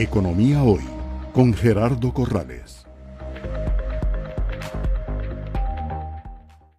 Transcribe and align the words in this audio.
Economía 0.00 0.62
Hoy 0.62 0.84
con 1.32 1.52
Gerardo 1.52 2.14
Corrales. 2.14 2.86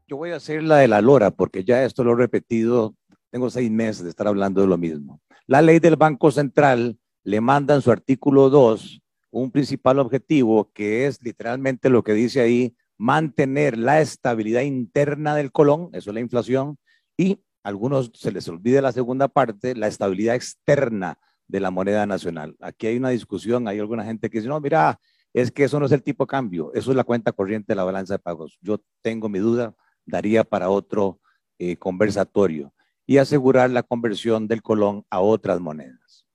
Yo 0.07 0.15
voy 0.15 0.31
a 0.31 0.38
hacer 0.38 0.63
la 0.63 0.77
de 0.77 0.88
la 0.88 1.01
lora 1.01 1.29
porque 1.29 1.66
ya 1.66 1.83
esto 1.83 2.05
lo 2.05 2.13
he 2.13 2.16
repetido, 2.16 2.95
tengo 3.29 3.50
seis 3.50 3.69
meses 3.69 4.05
de 4.05 4.09
estar 4.09 4.25
hablando 4.25 4.61
de 4.61 4.67
lo 4.67 4.77
mismo. 4.77 5.19
La 5.47 5.61
ley 5.61 5.79
del 5.79 5.97
Banco 5.97 6.32
Central 6.32 6.97
le 7.25 7.42
manda 7.42 7.75
en 7.75 7.82
su 7.82 7.92
artículo 7.92 8.50
2 8.50 9.02
un 9.32 9.52
principal 9.52 10.00
objetivo 10.00 10.72
que 10.72 11.06
es 11.06 11.22
literalmente 11.22 11.90
lo 11.90 12.06
que 12.06 12.14
dice 12.14 12.40
ahí, 12.40 12.74
mantener 12.98 13.78
la 13.78 14.00
estabilidad 14.00 14.62
interna 14.62 15.36
del 15.36 15.52
colón, 15.52 15.90
eso 15.92 16.12
es 16.12 16.14
la 16.14 16.22
inflación, 16.22 16.78
y 17.18 17.44
a 17.64 17.68
algunos 17.68 18.12
se 18.14 18.32
les 18.32 18.48
olvida 18.48 18.82
la 18.82 18.94
segunda 18.94 19.28
parte, 19.28 19.76
la 19.76 19.88
estabilidad 19.88 20.36
externa 20.36 21.20
de 21.50 21.59
la 21.59 21.71
moneda 21.71 22.05
nacional. 22.05 22.55
Aquí 22.61 22.88
hay 22.88 22.97
una 22.97 23.09
discusión, 23.09 23.68
hay 23.68 23.79
alguna 23.79 24.05
gente 24.05 24.29
que 24.29 24.38
dice, 24.38 24.48
no, 24.48 24.61
mira, 24.61 24.99
es 25.34 25.52
que 25.52 25.63
eso 25.63 25.80
no 25.80 25.88
es 25.88 25.91
el 25.91 26.03
tipo 26.03 26.23
de 26.23 26.30
cambio, 26.30 26.71
eso 26.73 26.91
es 26.91 26.98
la 26.98 27.03
cuenta 27.03 27.31
corriente 27.31 27.73
de 27.73 27.76
la 27.76 27.84
balanza 27.84 28.13
de 28.13 28.20
pagos. 28.20 28.57
Yo 28.62 28.81
tengo 29.02 29.27
mi 29.30 29.40
duda, 29.40 29.76
daría 30.05 30.43
para 30.43 30.70
otro 30.70 31.20
eh, 31.57 31.76
conversatorio 31.76 32.71
y 33.05 33.17
asegurar 33.17 33.71
la 33.71 33.84
conversión 33.84 34.48
del 34.48 34.62
colón 34.62 35.04
a 35.09 35.20
otras 35.20 35.59
monedas. 35.59 36.27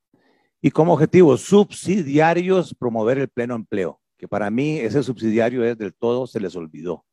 Y 0.61 0.73
como 0.73 0.95
objetivo 0.95 1.37
subsidiarios, 1.37 2.75
promover 2.75 3.19
el 3.19 3.29
pleno 3.29 3.55
empleo, 3.55 4.01
que 4.19 4.27
para 4.27 4.51
mí 4.51 4.79
ese 4.79 5.03
subsidiario 5.05 5.65
es 5.65 5.79
del 5.79 5.95
todo, 5.95 6.27
se 6.27 6.41
les 6.41 6.57
olvidó. 6.57 7.05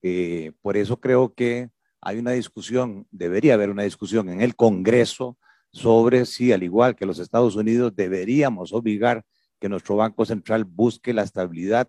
Eh, 0.00 0.52
por 0.62 0.78
eso 0.78 0.98
creo 0.98 1.34
que 1.34 1.68
hay 2.00 2.18
una 2.18 2.30
discusión, 2.30 3.06
debería 3.10 3.54
haber 3.54 3.68
una 3.68 3.82
discusión 3.82 4.30
en 4.30 4.40
el 4.40 4.56
Congreso 4.56 5.36
sobre 5.74 6.24
si, 6.24 6.52
al 6.52 6.62
igual 6.62 6.94
que 6.94 7.04
los 7.04 7.18
Estados 7.18 7.56
Unidos, 7.56 7.94
deberíamos 7.96 8.72
obligar 8.72 9.24
que 9.58 9.68
nuestro 9.68 9.96
Banco 9.96 10.24
Central 10.24 10.64
busque 10.64 11.12
la 11.12 11.22
estabilidad 11.22 11.88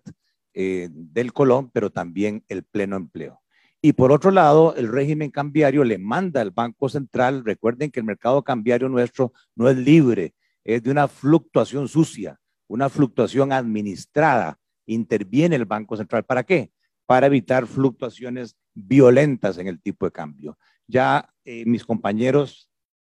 eh, 0.54 0.88
del 0.90 1.32
colón, 1.32 1.70
pero 1.72 1.90
también 1.90 2.44
el 2.48 2.64
pleno 2.64 2.96
empleo. 2.96 3.40
Y 3.80 3.92
por 3.92 4.10
otro 4.10 4.32
lado, 4.32 4.74
el 4.74 4.88
régimen 4.88 5.30
cambiario 5.30 5.84
le 5.84 5.98
manda 5.98 6.40
al 6.40 6.50
Banco 6.50 6.88
Central, 6.88 7.44
recuerden 7.44 7.92
que 7.92 8.00
el 8.00 8.06
mercado 8.06 8.42
cambiario 8.42 8.88
nuestro 8.88 9.32
no 9.54 9.68
es 9.68 9.76
libre, 9.76 10.34
es 10.64 10.82
de 10.82 10.90
una 10.90 11.06
fluctuación 11.06 11.86
sucia, 11.86 12.40
una 12.66 12.88
fluctuación 12.88 13.52
administrada. 13.52 14.58
Interviene 14.86 15.54
el 15.54 15.64
Banco 15.64 15.96
Central. 15.96 16.24
¿Para 16.24 16.42
qué? 16.42 16.72
Para 17.06 17.26
evitar 17.26 17.68
fluctuaciones 17.68 18.56
violentas 18.74 19.58
en 19.58 19.68
el 19.68 19.80
tipo 19.80 20.06
de 20.06 20.12
cambio. 20.12 20.58
Ya 20.88 21.32
eh, 21.44 21.64
mis 21.66 21.84
compañeros 21.84 22.68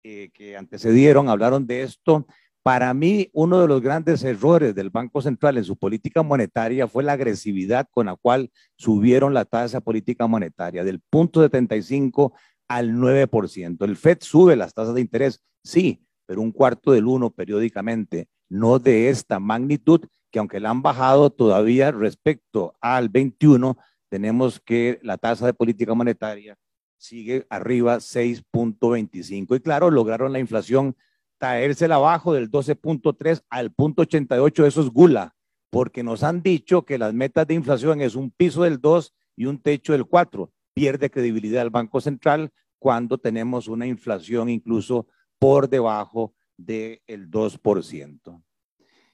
eh, 0.10 0.30
que 0.34 0.56
antecedieron 0.56 1.28
hablaron 1.28 1.68
de 1.68 1.82
esto. 1.82 2.26
Para 2.64 2.94
mí, 2.94 3.30
uno 3.34 3.60
de 3.60 3.68
los 3.68 3.82
grandes 3.82 4.24
errores 4.24 4.74
del 4.74 4.90
Banco 4.90 5.22
Central 5.22 5.58
en 5.58 5.66
su 5.66 5.76
política 5.76 6.24
monetaria 6.24 6.88
fue 6.88 7.04
la 7.04 7.12
agresividad 7.12 7.90
con 7.92 8.06
la 8.06 8.16
cual 8.16 8.50
subieron 8.78 9.34
la 9.34 9.44
tasa 9.44 9.82
política 9.82 10.26
monetaria 10.26 10.86
del 10.86 11.02
punto 11.02 11.42
75 11.42 12.32
al 12.70 12.94
9%. 12.94 13.84
El 13.84 13.98
FED 13.98 14.20
sube 14.22 14.56
las 14.56 14.74
tasas 14.74 14.96
de 14.96 15.02
interés, 15.02 15.44
sí, 15.62 16.06
pero 16.26 16.42
un 16.42 16.54
cuarto 16.54 16.94
del 16.94 17.06
uno 17.06 17.30
periódicamente, 17.30 18.30
no 18.48 18.80
de 18.80 19.10
esta 19.10 19.42
magnitud, 19.42 20.06
que 20.32 20.40
aunque 20.40 20.62
la 20.62 20.70
han 20.70 20.82
bajado 20.82 21.32
todavía 21.32 21.92
respecto 21.92 22.78
al 22.80 23.10
21, 23.10 23.78
tenemos 24.08 24.62
que 24.62 25.00
la 25.04 25.18
tasa 25.18 25.48
de 25.48 25.54
política 25.54 25.94
monetaria 25.94 26.58
sigue 26.98 27.46
arriba 27.50 27.98
6.25. 27.98 29.56
Y 29.56 29.60
claro, 29.60 29.92
lograron 29.92 30.34
la 30.34 30.40
inflación 30.40 30.96
traérsela 31.38 31.96
abajo 31.96 32.34
del 32.34 32.50
12.3 32.50 33.44
al 33.50 33.72
punto 33.72 34.02
88, 34.04 34.66
eso 34.66 34.82
es 34.82 34.90
gula, 34.90 35.36
porque 35.70 36.04
nos 36.04 36.24
han 36.24 36.42
dicho 36.42 36.84
que 36.84 36.98
las 36.98 37.14
metas 37.14 37.48
de 37.48 37.54
inflación 37.54 38.02
es 38.02 38.16
un 38.16 38.32
piso 38.32 38.64
del 38.64 38.82
2 38.82 39.14
y 39.36 39.46
un 39.46 39.62
techo 39.62 39.94
del 39.94 40.06
4. 40.06 40.52
Pierde 40.74 41.10
credibilidad 41.10 41.62
el 41.62 41.70
Banco 41.70 42.02
Central 42.02 42.52
cuando 42.80 43.18
tenemos 43.18 43.68
una 43.68 43.88
inflación 43.88 44.50
incluso 44.50 45.08
por 45.40 45.70
debajo 45.70 46.34
del 46.58 47.02
2%. 47.08 48.44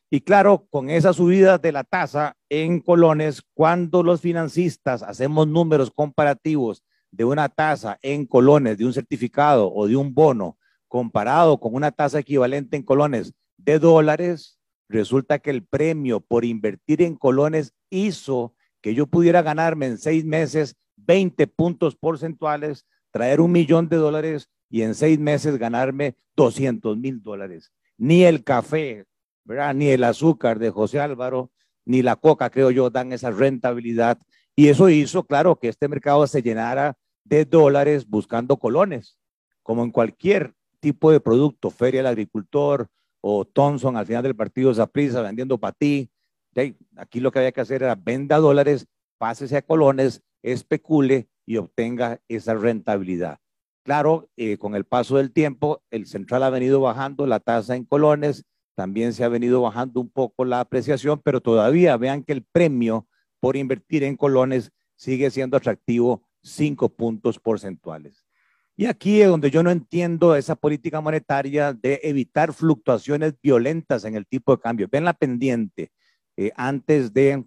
Y 0.10 0.22
claro, 0.22 0.68
con 0.70 0.90
esa 0.90 1.12
subida 1.12 1.58
de 1.58 1.72
la 1.72 1.84
tasa 1.84 2.38
en 2.48 2.80
colones, 2.82 3.42
cuando 3.54 4.04
los 4.04 4.22
financistas 4.22 5.02
hacemos 5.02 5.48
números 5.48 5.90
comparativos 5.90 6.84
de 7.14 7.26
una 7.26 7.48
tasa 7.48 8.00
en 8.02 8.26
colones, 8.26 8.78
de 8.78 8.86
un 8.86 8.94
certificado 8.94 9.72
o 9.72 9.88
de 9.88 9.96
un 9.96 10.16
bono, 10.16 10.58
comparado 10.88 11.60
con 11.60 11.76
una 11.76 11.92
tasa 11.92 12.20
equivalente 12.20 12.76
en 12.76 12.84
colones 12.84 13.34
de 13.58 13.78
dólares, 13.78 14.60
resulta 14.90 15.38
que 15.38 15.52
el 15.52 15.64
premio 15.64 16.22
por 16.22 16.44
invertir 16.44 17.04
en 17.04 17.16
colones 17.16 17.74
hizo 17.92 18.56
que 18.82 18.96
yo 18.96 19.06
pudiera 19.06 19.44
ganarme 19.44 19.86
en 19.86 19.98
seis 20.00 20.26
meses 20.26 20.76
20 20.98 21.46
puntos 21.48 21.96
porcentuales, 21.96 22.86
traer 23.12 23.42
un 23.42 23.52
millón 23.52 23.90
de 23.90 23.98
dólares 23.98 24.50
y 24.70 24.82
en 24.82 24.96
seis 24.96 25.20
meses 25.20 25.58
ganarme 25.58 26.16
200 26.36 26.98
mil 26.98 27.22
dólares. 27.22 27.72
Ni 27.98 28.24
el 28.24 28.44
café, 28.44 29.06
¿verdad? 29.44 29.76
ni 29.76 29.90
el 29.90 30.04
azúcar 30.04 30.58
de 30.58 30.72
José 30.72 31.00
Álvaro, 31.00 31.52
ni 31.86 32.02
la 32.02 32.16
coca, 32.16 32.50
creo 32.50 32.72
yo, 32.72 32.90
dan 32.90 33.14
esa 33.14 33.30
rentabilidad. 33.30 34.18
Y 34.56 34.70
eso 34.70 34.90
hizo, 34.90 35.26
claro, 35.26 35.60
que 35.60 35.68
este 35.68 35.88
mercado 35.88 36.26
se 36.26 36.42
llenara 36.42 36.98
de 37.24 37.46
dólares 37.46 38.08
buscando 38.08 38.58
colones, 38.58 39.18
como 39.62 39.84
en 39.84 39.92
cualquier 39.92 40.54
tipo 40.80 41.12
de 41.12 41.20
producto, 41.20 41.70
Feria 41.70 42.00
del 42.00 42.08
Agricultor 42.08 42.88
o 43.22 43.46
Thomson 43.46 43.96
al 43.96 44.06
final 44.06 44.24
del 44.24 44.36
partido 44.36 44.74
Zaprisa 44.74 45.22
vendiendo 45.22 45.58
para 45.58 45.72
ti. 45.74 46.10
Aquí 46.98 47.20
lo 47.20 47.32
que 47.32 47.40
había 47.40 47.52
que 47.52 47.62
hacer 47.62 47.82
era 47.82 47.96
venda 47.96 48.38
dólares, 48.38 48.88
pásese 49.18 49.58
a 49.58 49.62
colones, 49.62 50.22
especule 50.42 51.30
y 51.46 51.58
obtenga 51.58 52.20
esa 52.28 52.54
rentabilidad. 52.54 53.40
Claro, 53.84 54.30
eh, 54.38 54.58
con 54.58 54.76
el 54.76 54.86
paso 54.86 55.18
del 55.18 55.32
tiempo, 55.32 55.82
el 55.92 56.06
central 56.06 56.44
ha 56.44 56.50
venido 56.50 56.80
bajando 56.80 57.26
la 57.28 57.40
tasa 57.40 57.76
en 57.76 57.86
colones, 57.86 58.46
también 58.76 59.14
se 59.14 59.24
ha 59.24 59.30
venido 59.30 59.62
bajando 59.62 60.00
un 60.00 60.10
poco 60.10 60.46
la 60.46 60.60
apreciación, 60.60 61.22
pero 61.24 61.42
todavía 61.42 61.96
vean 61.98 62.24
que 62.24 62.34
el 62.34 62.44
premio 62.44 63.08
por 63.40 63.56
invertir 63.56 64.04
en 64.04 64.16
colones 64.16 64.72
sigue 64.96 65.30
siendo 65.32 65.58
atractivo 65.58 66.24
cinco 66.44 66.90
puntos 66.90 67.40
porcentuales. 67.40 68.26
Y 68.76 68.86
aquí 68.86 69.22
es 69.22 69.28
donde 69.28 69.52
yo 69.52 69.62
no 69.62 69.70
entiendo 69.70 70.36
esa 70.36 70.56
política 70.56 71.00
monetaria 71.00 71.74
de 71.74 72.00
evitar 72.04 72.54
fluctuaciones 72.54 73.36
violentas 73.42 74.04
en 74.04 74.16
el 74.16 74.26
tipo 74.26 74.56
de 74.56 74.62
cambio. 74.62 74.88
Ven 74.92 75.06
la 75.06 75.14
pendiente 75.14 75.92
eh, 76.38 76.52
antes 76.56 77.14
de 77.14 77.44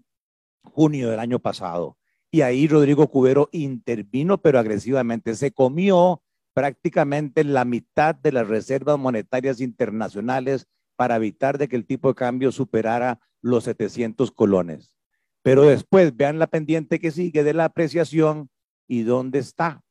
junio 0.63 1.11
del 1.11 1.19
año 1.19 1.41
pasado. 1.41 1.99
Y 2.31 2.43
ahí 2.43 2.69
Rodrigo 2.69 3.09
Cubero 3.09 3.49
intervino, 3.53 4.39
pero 4.39 4.59
agresivamente. 4.59 5.35
Se 5.35 5.51
comió 5.51 6.23
prácticamente 6.55 7.45
la 7.45 7.65
mitad 7.65 8.15
de 8.15 8.33
las 8.33 8.47
reservas 8.47 8.99
monetarias 8.99 9.61
internacionales 9.61 10.67
para 10.97 11.17
evitar 11.17 11.59
de 11.59 11.69
que 11.69 11.77
el 11.77 11.87
tipo 11.87 12.09
de 12.09 12.15
cambio 12.15 12.53
superara 12.53 13.21
los 13.43 13.65
700 13.65 14.31
colones. 14.31 14.95
Pero 15.43 15.63
después, 15.63 16.17
vean 16.17 16.39
la 16.39 16.47
pendiente 16.47 16.99
que 16.99 17.11
sigue 17.11 17.45
de 17.45 17.55
la 17.55 17.67
apreciación, 17.67 18.49
y 18.89 19.03
dónde 19.03 19.39
está 19.39 19.83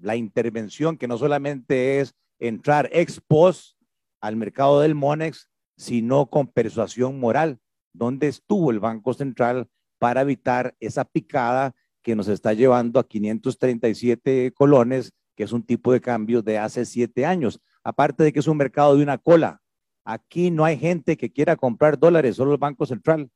la 0.00 0.16
intervención 0.16 0.96
que 0.96 1.08
no 1.08 1.18
solamente 1.18 2.00
es 2.00 2.14
entrar 2.38 2.88
ex 2.92 3.20
post 3.20 3.76
al 4.20 4.36
mercado 4.36 4.80
del 4.80 4.94
Monex, 4.94 5.50
sino 5.76 6.28
con 6.28 6.46
persuasión 6.46 7.20
moral. 7.20 7.58
¿Dónde 7.92 8.28
estuvo 8.28 8.70
el 8.70 8.80
Banco 8.80 9.14
Central 9.14 9.68
para 9.98 10.22
evitar 10.22 10.74
esa 10.80 11.04
picada 11.04 11.74
que 12.02 12.16
nos 12.16 12.28
está 12.28 12.54
llevando 12.54 12.98
a 12.98 13.06
537 13.06 14.52
colones, 14.52 15.12
que 15.36 15.44
es 15.44 15.52
un 15.52 15.62
tipo 15.62 15.92
de 15.92 16.00
cambio 16.00 16.42
de 16.42 16.58
hace 16.58 16.84
siete 16.84 17.26
años? 17.26 17.60
Aparte 17.84 18.24
de 18.24 18.32
que 18.32 18.40
es 18.40 18.46
un 18.46 18.56
mercado 18.56 18.96
de 18.96 19.02
una 19.02 19.18
cola. 19.18 19.60
Aquí 20.04 20.50
no 20.50 20.64
hay 20.64 20.78
gente 20.78 21.16
que 21.16 21.30
quiera 21.30 21.56
comprar 21.56 21.98
dólares, 21.98 22.36
solo 22.36 22.52
el 22.52 22.58
Banco 22.58 22.86
Central. 22.86 23.30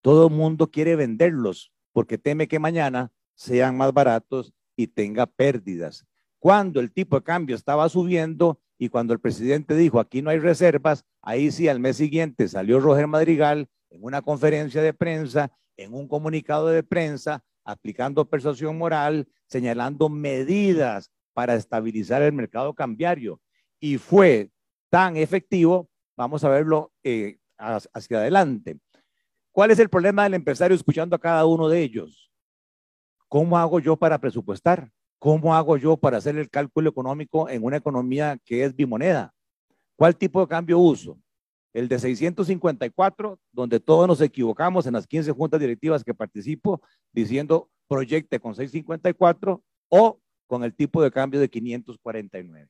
Todo 0.00 0.28
el 0.28 0.34
mundo 0.34 0.70
quiere 0.70 0.96
venderlos 0.96 1.72
porque 1.92 2.18
teme 2.18 2.48
que 2.48 2.58
mañana 2.58 3.12
sean 3.34 3.76
más 3.76 3.92
baratos 3.92 4.52
y 4.76 4.86
tenga 4.86 5.26
pérdidas. 5.26 6.04
Cuando 6.38 6.80
el 6.80 6.92
tipo 6.92 7.16
de 7.16 7.24
cambio 7.24 7.56
estaba 7.56 7.88
subiendo 7.88 8.60
y 8.78 8.88
cuando 8.88 9.14
el 9.14 9.20
presidente 9.20 9.74
dijo 9.74 10.00
aquí 10.00 10.20
no 10.20 10.30
hay 10.30 10.38
reservas, 10.38 11.04
ahí 11.22 11.50
sí 11.50 11.68
al 11.68 11.80
mes 11.80 11.96
siguiente 11.96 12.48
salió 12.48 12.80
Roger 12.80 13.06
Madrigal 13.06 13.68
en 13.90 14.02
una 14.02 14.22
conferencia 14.22 14.82
de 14.82 14.92
prensa, 14.92 15.52
en 15.76 15.94
un 15.94 16.08
comunicado 16.08 16.68
de 16.68 16.82
prensa, 16.82 17.42
aplicando 17.64 18.28
persuasión 18.28 18.76
moral, 18.76 19.26
señalando 19.46 20.08
medidas 20.08 21.10
para 21.32 21.54
estabilizar 21.54 22.22
el 22.22 22.32
mercado 22.32 22.74
cambiario. 22.74 23.40
Y 23.80 23.98
fue 23.98 24.50
tan 24.90 25.16
efectivo, 25.16 25.88
vamos 26.16 26.44
a 26.44 26.48
verlo 26.48 26.92
eh, 27.02 27.38
hacia 27.56 28.18
adelante. 28.18 28.78
¿Cuál 29.52 29.70
es 29.70 29.78
el 29.78 29.88
problema 29.88 30.24
del 30.24 30.34
empresario 30.34 30.74
escuchando 30.74 31.16
a 31.16 31.20
cada 31.20 31.46
uno 31.46 31.68
de 31.68 31.80
ellos? 31.82 32.30
¿Cómo 33.34 33.58
hago 33.58 33.80
yo 33.80 33.96
para 33.96 34.16
presupuestar? 34.20 34.92
¿Cómo 35.18 35.56
hago 35.56 35.76
yo 35.76 35.96
para 35.96 36.18
hacer 36.18 36.38
el 36.38 36.48
cálculo 36.48 36.88
económico 36.88 37.48
en 37.48 37.64
una 37.64 37.78
economía 37.78 38.38
que 38.44 38.62
es 38.62 38.76
bimoneda? 38.76 39.34
¿Cuál 39.96 40.16
tipo 40.16 40.40
de 40.40 40.46
cambio 40.46 40.78
uso? 40.78 41.18
El 41.72 41.88
de 41.88 41.98
654, 41.98 43.40
donde 43.50 43.80
todos 43.80 44.06
nos 44.06 44.20
equivocamos 44.20 44.86
en 44.86 44.92
las 44.92 45.08
15 45.08 45.32
juntas 45.32 45.58
directivas 45.58 46.04
que 46.04 46.14
participo, 46.14 46.80
diciendo 47.12 47.68
proyecte 47.88 48.38
con 48.38 48.54
654 48.54 49.60
o 49.88 50.20
con 50.46 50.62
el 50.62 50.72
tipo 50.72 51.02
de 51.02 51.10
cambio 51.10 51.40
de 51.40 51.50
549 51.50 52.68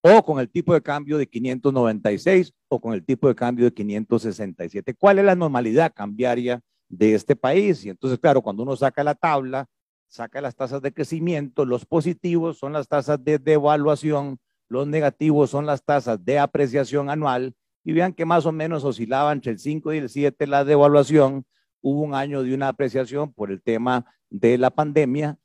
o 0.00 0.24
con 0.24 0.40
el 0.40 0.48
tipo 0.48 0.72
de 0.72 0.80
cambio 0.80 1.18
de 1.18 1.26
596 1.26 2.54
o 2.68 2.80
con 2.80 2.94
el 2.94 3.04
tipo 3.04 3.28
de 3.28 3.34
cambio 3.34 3.66
de 3.66 3.74
567. 3.74 4.94
¿Cuál 4.94 5.18
es 5.18 5.26
la 5.26 5.34
normalidad 5.34 5.92
cambiaria 5.94 6.62
de 6.88 7.14
este 7.14 7.36
país? 7.36 7.84
Y 7.84 7.90
entonces, 7.90 8.18
claro, 8.18 8.42
cuando 8.42 8.62
uno 8.62 8.76
saca 8.76 9.04
la 9.04 9.14
tabla, 9.14 9.66
saca 10.08 10.40
las 10.40 10.56
tasas 10.56 10.82
de 10.82 10.92
crecimiento, 10.92 11.64
los 11.64 11.84
positivos 11.84 12.58
son 12.58 12.72
las 12.72 12.88
tasas 12.88 13.22
de 13.22 13.38
devaluación, 13.38 14.38
los 14.68 14.86
negativos 14.86 15.50
son 15.50 15.66
las 15.66 15.84
tasas 15.84 16.24
de 16.24 16.38
apreciación 16.38 17.10
anual, 17.10 17.54
y 17.84 17.92
vean 17.92 18.12
que 18.12 18.24
más 18.24 18.46
o 18.46 18.52
menos 18.52 18.84
oscilaba 18.84 19.32
entre 19.32 19.52
el 19.52 19.58
5 19.58 19.92
y 19.92 19.98
el 19.98 20.08
7 20.08 20.46
la 20.48 20.64
devaluación. 20.64 21.44
Hubo 21.80 22.00
un 22.00 22.14
año 22.14 22.42
de 22.42 22.52
una 22.52 22.68
apreciación 22.68 23.32
por 23.32 23.52
el 23.52 23.62
tema 23.62 24.04
de 24.28 24.58
la 24.58 24.70
pandemia, 24.70 25.38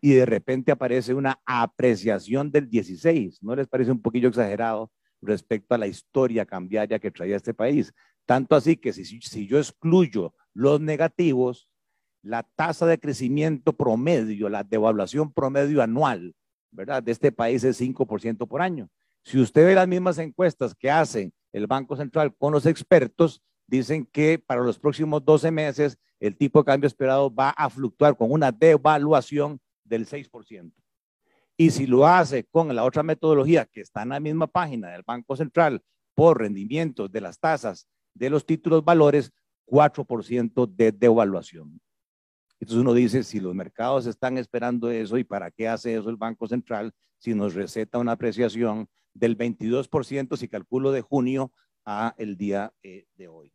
y 0.00 0.12
de 0.12 0.26
repente 0.26 0.72
aparece 0.72 1.14
una 1.14 1.40
apreciación 1.46 2.50
del 2.50 2.68
16. 2.68 3.42
¿No 3.42 3.56
les 3.56 3.68
parece 3.68 3.90
un 3.90 4.02
poquillo 4.02 4.28
exagerado 4.28 4.90
respecto 5.22 5.74
a 5.74 5.78
la 5.78 5.86
historia 5.86 6.44
cambiaria 6.44 6.98
que 6.98 7.10
traía 7.10 7.36
este 7.36 7.54
país? 7.54 7.94
Tanto 8.26 8.56
así 8.56 8.76
que 8.76 8.92
si, 8.92 9.04
si 9.04 9.46
yo 9.46 9.58
excluyo 9.58 10.34
los 10.54 10.80
negativos, 10.80 11.68
la 12.22 12.42
tasa 12.42 12.86
de 12.86 12.98
crecimiento 12.98 13.72
promedio, 13.74 14.48
la 14.48 14.64
devaluación 14.64 15.32
promedio 15.32 15.82
anual, 15.82 16.34
¿verdad? 16.70 17.02
De 17.02 17.12
este 17.12 17.32
país 17.32 17.62
es 17.64 17.80
5% 17.80 18.48
por 18.48 18.62
año. 18.62 18.88
Si 19.24 19.38
usted 19.38 19.66
ve 19.66 19.74
las 19.74 19.88
mismas 19.88 20.18
encuestas 20.18 20.74
que 20.74 20.90
hace 20.90 21.32
el 21.52 21.66
Banco 21.66 21.96
Central 21.96 22.34
con 22.36 22.52
los 22.52 22.66
expertos, 22.66 23.42
dicen 23.66 24.06
que 24.06 24.38
para 24.38 24.62
los 24.62 24.78
próximos 24.78 25.24
12 25.24 25.50
meses 25.50 25.98
el 26.20 26.36
tipo 26.36 26.60
de 26.60 26.66
cambio 26.66 26.86
esperado 26.86 27.34
va 27.34 27.50
a 27.50 27.68
fluctuar 27.68 28.16
con 28.16 28.30
una 28.30 28.52
devaluación 28.52 29.60
del 29.84 30.06
6%. 30.06 30.72
Y 31.56 31.70
si 31.70 31.86
lo 31.86 32.06
hace 32.06 32.44
con 32.44 32.74
la 32.74 32.84
otra 32.84 33.02
metodología 33.02 33.66
que 33.66 33.80
está 33.80 34.02
en 34.02 34.10
la 34.10 34.20
misma 34.20 34.46
página 34.46 34.90
del 34.90 35.02
Banco 35.06 35.36
Central 35.36 35.82
por 36.14 36.40
rendimientos 36.40 37.10
de 37.12 37.20
las 37.20 37.38
tasas 37.38 37.86
de 38.14 38.30
los 38.30 38.44
títulos 38.46 38.84
valores, 38.84 39.32
4% 39.66 40.66
de 40.66 40.92
devaluación. 40.92 41.80
Entonces 42.60 42.80
uno 42.80 42.94
dice, 42.94 43.22
si 43.22 43.40
los 43.40 43.54
mercados 43.54 44.06
están 44.06 44.38
esperando 44.38 44.90
eso, 44.90 45.18
¿y 45.18 45.24
para 45.24 45.50
qué 45.50 45.68
hace 45.68 45.96
eso 45.96 46.08
el 46.08 46.16
Banco 46.16 46.46
Central 46.46 46.92
si 47.18 47.34
nos 47.34 47.54
receta 47.54 47.98
una 47.98 48.12
apreciación 48.12 48.88
del 49.12 49.36
22% 49.36 50.36
si 50.36 50.48
calculo 50.48 50.92
de 50.92 51.02
junio 51.02 51.52
a 51.84 52.14
el 52.18 52.36
día 52.36 52.72
eh, 52.82 53.06
de 53.16 53.28
hoy? 53.28 53.52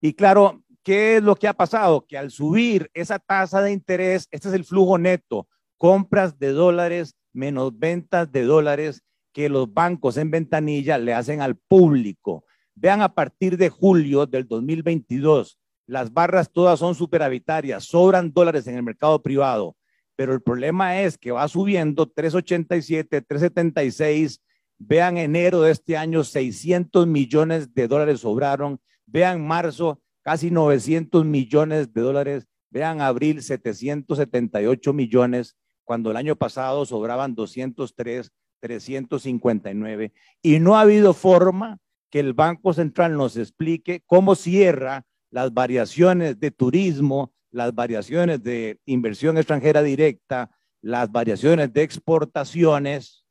Y 0.00 0.12
claro, 0.12 0.62
¿Qué 0.88 1.16
es 1.16 1.22
lo 1.22 1.36
que 1.36 1.46
ha 1.46 1.52
pasado? 1.52 2.06
Que 2.06 2.16
al 2.16 2.30
subir 2.30 2.90
esa 2.94 3.18
tasa 3.18 3.60
de 3.60 3.72
interés, 3.72 4.26
este 4.30 4.48
es 4.48 4.54
el 4.54 4.64
flujo 4.64 4.96
neto, 4.96 5.46
compras 5.76 6.38
de 6.38 6.52
dólares 6.52 7.14
menos 7.34 7.78
ventas 7.78 8.32
de 8.32 8.44
dólares 8.44 9.02
que 9.34 9.50
los 9.50 9.70
bancos 9.70 10.16
en 10.16 10.30
ventanilla 10.30 10.96
le 10.96 11.12
hacen 11.12 11.42
al 11.42 11.56
público. 11.56 12.46
Vean 12.80 13.02
a 13.02 13.12
partir 13.12 13.56
de 13.56 13.70
julio 13.70 14.24
del 14.24 14.46
2022, 14.46 15.58
las 15.86 16.12
barras 16.12 16.52
todas 16.52 16.78
son 16.78 16.94
superavitarias, 16.94 17.84
sobran 17.84 18.32
dólares 18.32 18.68
en 18.68 18.76
el 18.76 18.84
mercado 18.84 19.20
privado, 19.20 19.74
pero 20.14 20.32
el 20.32 20.40
problema 20.40 21.00
es 21.00 21.18
que 21.18 21.32
va 21.32 21.48
subiendo 21.48 22.06
387, 22.08 23.22
376. 23.22 24.40
Vean 24.78 25.16
enero 25.16 25.62
de 25.62 25.72
este 25.72 25.96
año, 25.96 26.22
600 26.22 27.06
millones 27.06 27.74
de 27.74 27.88
dólares 27.88 28.20
sobraron. 28.20 28.80
Vean 29.06 29.44
marzo, 29.44 30.00
casi 30.22 30.50
900 30.50 31.24
millones 31.24 31.92
de 31.92 32.00
dólares. 32.00 32.46
Vean 32.70 33.00
abril, 33.00 33.42
778 33.42 34.92
millones, 34.92 35.56
cuando 35.84 36.10
el 36.10 36.16
año 36.16 36.36
pasado 36.36 36.84
sobraban 36.84 37.34
203, 37.34 38.30
359. 38.60 40.12
Y 40.42 40.60
no 40.60 40.76
ha 40.76 40.82
habido 40.82 41.14
forma 41.14 41.78
que 42.10 42.20
el 42.20 42.32
Banco 42.32 42.72
Central 42.72 43.16
nos 43.16 43.36
explique 43.36 44.02
cómo 44.06 44.34
cierra 44.34 45.04
las 45.30 45.52
variaciones 45.52 46.38
de 46.40 46.50
turismo, 46.50 47.32
las 47.50 47.74
variaciones 47.74 48.42
de 48.42 48.80
inversión 48.86 49.36
extranjera 49.36 49.82
directa, 49.82 50.50
las 50.80 51.10
variaciones 51.10 51.72
de 51.72 51.82
exportaciones 51.82 53.24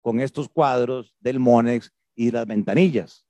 con 0.00 0.20
estos 0.20 0.48
cuadros 0.48 1.14
del 1.20 1.40
MONEX 1.40 1.92
y 2.14 2.30
las 2.30 2.46
ventanillas. 2.46 3.26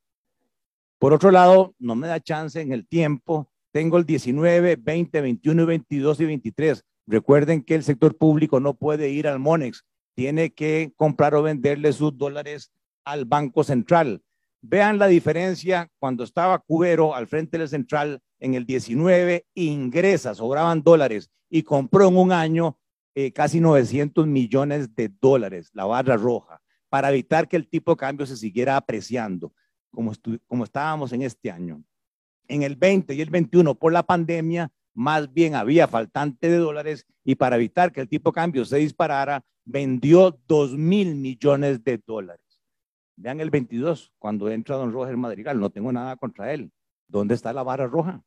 Por 0.99 1.13
otro 1.13 1.31
lado, 1.31 1.75
no 1.79 1.95
me 1.95 2.09
da 2.09 2.21
chance 2.21 2.61
en 2.61 2.73
el 2.73 2.87
tiempo. 2.87 3.51
Tengo 3.73 3.99
el 3.99 4.07
19, 4.07 4.77
20, 4.77 5.21
21, 5.21 5.67
22 5.67 6.21
y 6.21 6.25
23. 6.25 6.85
Recuerden 7.07 7.63
que 7.63 7.75
el 7.75 7.85
sector 7.85 8.17
público 8.17 8.61
no 8.61 8.75
puede 8.75 9.11
ir 9.11 9.29
al 9.29 9.39
Monex, 9.39 9.85
tiene 10.15 10.55
que 10.55 10.93
comprar 10.97 11.35
o 11.35 11.43
venderle 11.43 11.93
sus 11.93 12.17
dólares 12.17 12.73
al 13.05 13.25
Banco 13.25 13.65
Central. 13.65 14.23
Vean 14.67 14.99
la 14.99 15.09
diferencia 15.09 15.91
cuando 15.99 16.25
estaba 16.25 16.59
Cubero 16.59 17.15
al 17.15 17.27
frente 17.27 17.59
del 17.59 17.69
Central 17.69 18.23
en 18.39 18.55
el 18.55 18.65
19, 18.65 19.47
ingresa, 19.53 20.35
sobraban 20.35 20.83
dólares 20.83 21.31
y 21.51 21.65
compró 21.65 22.09
en 22.09 22.17
un 22.17 22.33
año 22.33 22.79
eh, 23.15 23.31
casi 23.31 23.61
900 23.61 24.27
millones 24.27 24.97
de 24.97 25.13
dólares, 25.21 25.69
la 25.75 25.85
barra 25.85 26.17
roja, 26.17 26.63
para 26.89 27.11
evitar 27.11 27.47
que 27.47 27.57
el 27.57 27.69
tipo 27.69 27.91
de 27.91 27.99
cambio 27.99 28.25
se 28.25 28.39
siguiera 28.39 28.79
apreciando 28.79 29.53
como, 29.91 30.13
como 30.47 30.65
estábamos 30.65 31.13
en 31.13 31.21
este 31.21 31.51
año. 31.51 31.85
En 32.49 32.63
el 32.63 32.75
20 32.75 33.13
y 33.13 33.21
el 33.21 33.29
21, 33.29 33.75
por 33.75 33.93
la 33.93 34.03
pandemia, 34.03 34.73
más 34.95 35.31
bien 35.31 35.57
había 35.57 35.87
faltante 35.89 36.49
de 36.49 36.57
dólares 36.57 37.07
y 37.23 37.35
para 37.35 37.57
evitar 37.57 37.93
que 37.93 38.01
el 38.01 38.09
tipo 38.09 38.31
de 38.31 38.37
cambio 38.37 38.65
se 38.65 38.79
disparara, 38.79 39.45
vendió 39.67 40.41
2 40.47 40.79
mil 40.79 41.17
millones 41.17 41.85
de 41.85 41.99
dólares. 41.99 42.44
Vean 43.17 43.41
el 43.41 43.51
22, 43.51 44.13
cuando 44.19 44.51
entra 44.51 44.77
don 44.77 44.93
Roger 44.93 45.17
Madrigal, 45.17 45.61
no 45.61 45.71
tengo 45.71 45.93
nada 45.93 46.17
contra 46.17 46.53
él. 46.53 46.73
¿Dónde 47.07 47.35
está 47.35 47.53
la 47.53 47.63
barra 47.63 47.87
roja? 47.87 48.23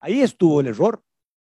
Ahí 0.00 0.20
estuvo 0.20 0.60
el 0.60 0.68
error. 0.68 1.02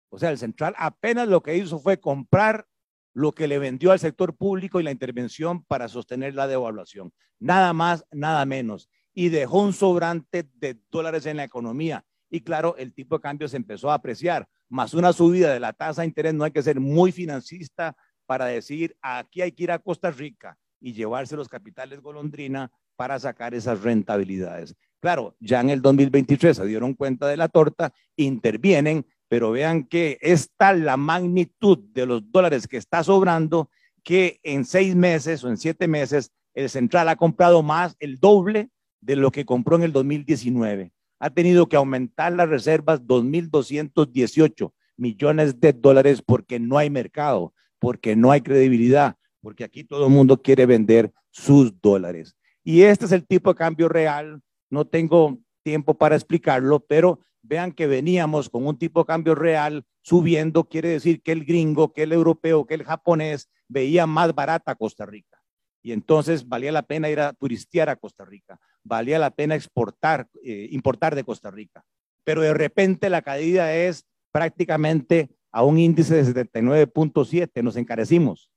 O 0.08 0.18
sea, 0.18 0.30
el 0.30 0.38
central 0.38 0.74
apenas 0.78 1.28
lo 1.28 1.42
que 1.42 1.56
hizo 1.56 1.78
fue 1.78 2.00
comprar 2.00 2.66
lo 3.12 3.32
que 3.32 3.48
le 3.48 3.58
vendió 3.58 3.92
al 3.92 3.98
sector 3.98 4.36
público 4.36 4.80
y 4.80 4.84
la 4.84 4.90
intervención 4.90 5.64
para 5.64 5.88
sostener 5.88 6.34
la 6.34 6.46
devaluación. 6.46 7.12
Nada 7.38 7.72
más, 7.72 8.04
nada 8.10 8.44
menos. 8.46 8.88
Y 9.12 9.28
dejó 9.30 9.62
un 9.62 9.72
sobrante 9.72 10.48
de 10.54 10.78
dólares 10.90 11.26
en 11.26 11.38
la 11.38 11.44
economía. 11.44 12.04
Y 12.30 12.40
claro, 12.40 12.76
el 12.76 12.94
tipo 12.94 13.16
de 13.16 13.22
cambio 13.22 13.48
se 13.48 13.56
empezó 13.56 13.90
a 13.90 13.94
apreciar. 13.94 14.48
Más 14.68 14.94
una 14.94 15.12
subida 15.12 15.52
de 15.52 15.60
la 15.60 15.72
tasa 15.72 16.02
de 16.02 16.08
interés, 16.08 16.34
no 16.34 16.44
hay 16.44 16.50
que 16.50 16.62
ser 16.62 16.80
muy 16.80 17.12
financista 17.12 17.96
para 18.26 18.46
decir, 18.46 18.96
aquí 19.00 19.42
hay 19.42 19.52
que 19.52 19.64
ir 19.64 19.72
a 19.72 19.78
Costa 19.78 20.10
Rica 20.10 20.58
y 20.80 20.92
llevarse 20.92 21.36
los 21.36 21.48
capitales 21.48 22.00
golondrina 22.00 22.70
para 22.96 23.18
sacar 23.18 23.54
esas 23.54 23.82
rentabilidades. 23.82 24.74
Claro, 25.00 25.36
ya 25.40 25.60
en 25.60 25.70
el 25.70 25.82
2023 25.82 26.56
se 26.56 26.66
dieron 26.66 26.94
cuenta 26.94 27.26
de 27.26 27.36
la 27.36 27.48
torta, 27.48 27.92
intervienen 28.16 29.06
pero 29.28 29.50
vean 29.50 29.84
que 29.84 30.18
es 30.20 30.50
tal 30.56 30.84
la 30.84 30.96
magnitud 30.96 31.78
de 31.92 32.06
los 32.06 32.30
dólares 32.30 32.68
que 32.68 32.76
está 32.76 33.02
sobrando 33.02 33.70
que 34.04 34.38
en 34.44 34.64
seis 34.64 34.94
meses 34.94 35.42
o 35.42 35.48
en 35.48 35.56
siete 35.56 35.88
meses 35.88 36.30
el 36.54 36.70
central 36.70 37.08
ha 37.08 37.16
comprado 37.16 37.62
más, 37.62 37.96
el 37.98 38.18
doble 38.18 38.70
de 39.00 39.16
lo 39.16 39.30
que 39.30 39.44
compró 39.44 39.76
en 39.76 39.82
el 39.82 39.92
2019. 39.92 40.92
Ha 41.18 41.30
tenido 41.30 41.68
que 41.68 41.76
aumentar 41.76 42.32
las 42.32 42.48
reservas 42.48 43.02
2.218 43.02 44.72
millones 44.96 45.60
de 45.60 45.72
dólares 45.72 46.22
porque 46.24 46.60
no 46.60 46.78
hay 46.78 46.88
mercado, 46.88 47.52
porque 47.78 48.16
no 48.16 48.30
hay 48.30 48.40
credibilidad, 48.40 49.16
porque 49.46 49.62
aquí 49.62 49.84
todo 49.84 50.06
el 50.06 50.12
mundo 50.12 50.42
quiere 50.42 50.66
vender 50.66 51.12
sus 51.30 51.80
dólares. 51.80 52.34
Y 52.64 52.82
este 52.82 53.04
es 53.04 53.12
el 53.12 53.24
tipo 53.24 53.50
de 53.50 53.56
cambio 53.56 53.88
real. 53.88 54.42
No 54.70 54.88
tengo 54.88 55.38
tiempo 55.62 55.94
para 55.94 56.16
explicarlo, 56.16 56.80
pero 56.80 57.20
vean 57.42 57.70
que 57.70 57.86
veníamos 57.86 58.50
con 58.50 58.66
un 58.66 58.76
tipo 58.76 58.98
de 58.98 59.06
cambio 59.06 59.36
real 59.36 59.84
subiendo, 60.02 60.64
quiere 60.64 60.88
decir 60.88 61.22
que 61.22 61.30
el 61.30 61.44
gringo, 61.44 61.92
que 61.92 62.02
el 62.02 62.12
europeo, 62.12 62.66
que 62.66 62.74
el 62.74 62.82
japonés 62.82 63.48
veía 63.68 64.04
más 64.08 64.34
barata 64.34 64.74
Costa 64.74 65.06
Rica. 65.06 65.40
Y 65.80 65.92
entonces 65.92 66.48
valía 66.48 66.72
la 66.72 66.82
pena 66.82 67.08
ir 67.08 67.20
a 67.20 67.32
turistear 67.32 67.88
a 67.88 67.94
Costa 67.94 68.24
Rica, 68.24 68.58
valía 68.82 69.20
la 69.20 69.30
pena 69.30 69.54
exportar, 69.54 70.26
eh, 70.42 70.66
importar 70.72 71.14
de 71.14 71.22
Costa 71.22 71.52
Rica. 71.52 71.84
Pero 72.24 72.42
de 72.42 72.52
repente 72.52 73.08
la 73.10 73.22
caída 73.22 73.72
es 73.76 74.06
prácticamente 74.32 75.30
a 75.52 75.62
un 75.62 75.78
índice 75.78 76.16
de 76.16 76.24
79.7, 76.24 77.62
nos 77.62 77.76
encarecimos, 77.76 78.50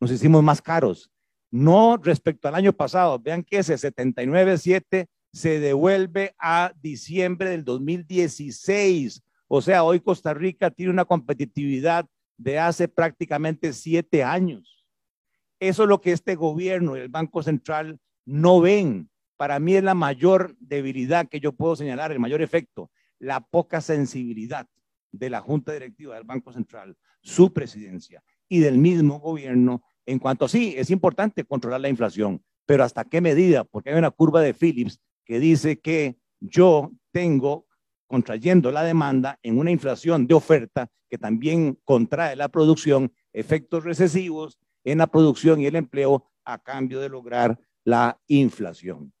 nos 0.00 0.10
hicimos 0.10 0.42
más 0.42 0.60
caros. 0.60 1.10
No 1.50 1.96
respecto 1.96 2.48
al 2.48 2.56
año 2.56 2.72
pasado, 2.72 3.18
vean 3.18 3.44
que 3.44 3.58
ese 3.58 3.74
79.7 3.74 5.06
se 5.32 5.60
devuelve 5.60 6.34
a 6.38 6.72
diciembre 6.80 7.50
del 7.50 7.64
2016. 7.64 9.22
O 9.48 9.62
sea, 9.62 9.84
hoy 9.84 10.00
Costa 10.00 10.34
Rica 10.34 10.70
tiene 10.70 10.92
una 10.92 11.04
competitividad 11.04 12.06
de 12.36 12.58
hace 12.58 12.88
prácticamente 12.88 13.72
siete 13.72 14.24
años. 14.24 14.84
Eso 15.60 15.84
es 15.84 15.88
lo 15.88 16.00
que 16.00 16.12
este 16.12 16.34
gobierno 16.34 16.96
y 16.96 17.00
el 17.00 17.08
Banco 17.08 17.42
Central 17.42 18.00
no 18.24 18.60
ven. 18.60 19.08
Para 19.36 19.58
mí 19.58 19.74
es 19.74 19.84
la 19.84 19.94
mayor 19.94 20.56
debilidad 20.58 21.28
que 21.28 21.40
yo 21.40 21.52
puedo 21.52 21.76
señalar, 21.76 22.12
el 22.12 22.20
mayor 22.20 22.42
efecto, 22.42 22.90
la 23.18 23.40
poca 23.40 23.80
sensibilidad 23.80 24.68
de 25.12 25.30
la 25.30 25.40
Junta 25.40 25.72
Directiva 25.72 26.16
del 26.16 26.24
Banco 26.24 26.52
Central, 26.52 26.96
su 27.20 27.52
presidencia 27.52 28.22
y 28.54 28.60
del 28.60 28.78
mismo 28.78 29.18
gobierno 29.18 29.82
en 30.06 30.20
cuanto 30.20 30.44
a 30.44 30.48
sí, 30.48 30.74
es 30.76 30.90
importante 30.90 31.44
controlar 31.44 31.80
la 31.80 31.88
inflación, 31.88 32.40
pero 32.66 32.84
¿hasta 32.84 33.04
qué 33.04 33.20
medida? 33.20 33.64
Porque 33.64 33.90
hay 33.90 33.96
una 33.96 34.12
curva 34.12 34.40
de 34.42 34.54
Phillips 34.54 35.00
que 35.24 35.40
dice 35.40 35.80
que 35.80 36.16
yo 36.38 36.92
tengo 37.10 37.66
contrayendo 38.06 38.70
la 38.70 38.84
demanda 38.84 39.40
en 39.42 39.58
una 39.58 39.72
inflación 39.72 40.28
de 40.28 40.34
oferta 40.34 40.88
que 41.10 41.18
también 41.18 41.78
contrae 41.84 42.36
la 42.36 42.48
producción, 42.48 43.12
efectos 43.32 43.82
recesivos 43.82 44.56
en 44.84 44.98
la 44.98 45.08
producción 45.08 45.60
y 45.60 45.66
el 45.66 45.74
empleo 45.74 46.30
a 46.44 46.58
cambio 46.58 47.00
de 47.00 47.08
lograr 47.08 47.58
la 47.82 48.20
inflación. 48.28 49.12